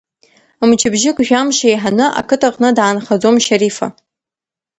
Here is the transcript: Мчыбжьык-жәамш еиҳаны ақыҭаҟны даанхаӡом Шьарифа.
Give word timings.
Мчыбжьык-жәамш 0.67 1.57
еиҳаны 1.69 2.05
ақыҭаҟны 2.19 2.69
даанхаӡом 2.77 3.35
Шьарифа. 3.45 3.87